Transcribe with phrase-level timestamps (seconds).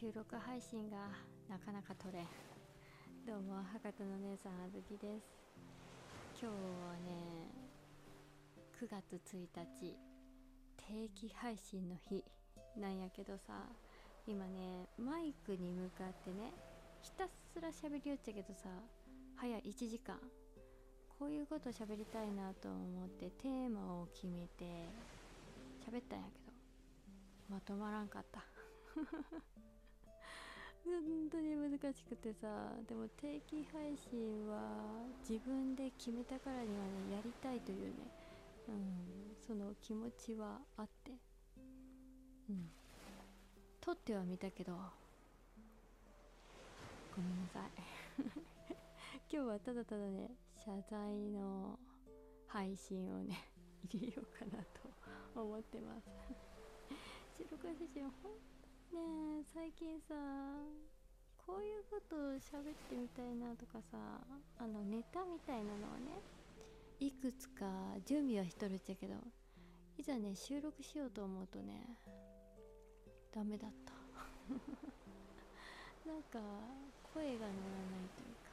[0.00, 0.96] 収録配信が
[1.46, 2.26] なかなか撮れん。
[3.26, 5.28] どうも博多の姉さんあずきです。
[6.40, 7.52] 今日はね
[8.80, 9.98] 9月1日
[10.78, 12.24] 定期配信の日
[12.80, 13.68] なんやけどさ
[14.26, 16.48] 今ねマイクに向かってね
[17.02, 18.70] ひたすら喋りよっちゃけどさ
[19.36, 20.16] 早1時間。
[21.18, 24.64] こういうこと喋りたいなと思ってテーマを決めて
[25.84, 26.52] 喋ったんやけど
[27.50, 28.40] まとまらんかった。
[30.84, 32.48] 本当に難しくてさ
[32.88, 34.58] でも定期配信は
[35.28, 37.92] 自分で決めたからにはねやりたいというね、
[38.68, 41.12] うん、その気持ちはあって。
[42.48, 42.70] うん。
[43.80, 44.72] 撮ってはみたけど
[47.16, 47.70] ごめんなさい。
[49.32, 51.78] 今日はただただね謝罪の
[52.46, 53.48] 配信をね
[53.88, 54.62] 入れようかな
[55.34, 56.08] と思ってます。
[57.38, 58.28] 収録配信ほ
[58.96, 60.14] んね最近さ
[61.46, 63.98] こういうことを喋ってみたいなとかさ
[64.58, 66.20] あのネタみたいなのはね
[66.98, 67.64] いくつか
[68.06, 69.14] 準備はしとるっちゃけど
[69.98, 71.86] いざね収録しようと思うとね
[73.32, 73.92] ダメだった。
[76.10, 76.40] なんか
[77.14, 77.52] 声が乗らな
[78.02, 78.50] いというか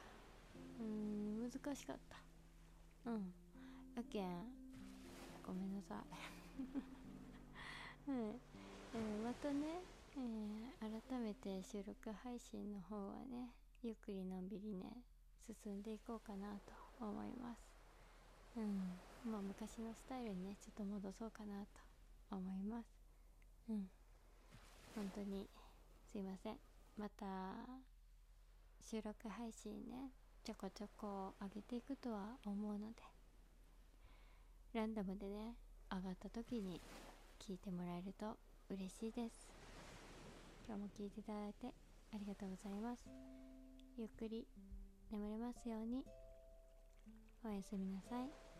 [0.80, 3.10] うん難しかった。
[3.10, 3.32] うん。
[3.96, 4.46] やけん
[5.44, 5.98] ごめんなさい。
[8.10, 8.38] は い、
[8.94, 14.84] えー、またねえー、改めて収録配信の方はねゆっくりのんびりね
[15.46, 17.60] 進んでいこうかなと思います。
[18.56, 19.30] うん。
[19.30, 22.88] まあ昔のスタイルにねちょっと戻そうかなと思います。
[23.70, 23.88] うん。
[24.96, 25.48] 本当に
[26.10, 26.56] すいません。
[26.98, 27.24] また
[28.82, 30.10] 収録配信ね
[30.42, 33.02] ちょこちょこ上げていくとは思うので
[34.74, 35.54] ランダムでね
[35.90, 36.80] 上がった時に
[37.38, 38.36] 聞いてもらえると
[38.68, 39.57] 嬉しいです。
[40.68, 41.72] 今日も聞いていただいて
[42.12, 43.02] ありがとうございます。
[43.96, 44.46] ゆっくり
[45.10, 46.04] 眠れますように。
[47.42, 48.57] おやすみなさい。